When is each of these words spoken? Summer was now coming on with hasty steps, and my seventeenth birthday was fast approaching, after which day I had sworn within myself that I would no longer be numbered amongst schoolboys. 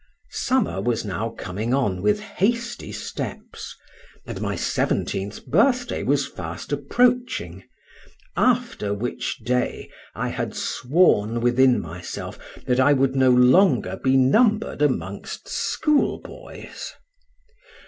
Summer 0.31 0.81
was 0.81 1.05
now 1.05 1.29
coming 1.29 1.75
on 1.75 2.01
with 2.01 2.21
hasty 2.21 2.91
steps, 2.91 3.75
and 4.25 4.41
my 4.41 4.55
seventeenth 4.55 5.45
birthday 5.45 6.01
was 6.01 6.25
fast 6.27 6.71
approaching, 6.73 7.63
after 8.35 8.95
which 8.95 9.37
day 9.43 9.91
I 10.15 10.29
had 10.29 10.55
sworn 10.55 11.39
within 11.39 11.79
myself 11.79 12.39
that 12.65 12.79
I 12.79 12.93
would 12.93 13.15
no 13.15 13.29
longer 13.29 13.95
be 14.03 14.17
numbered 14.17 14.81
amongst 14.81 15.47
schoolboys. 15.47 16.93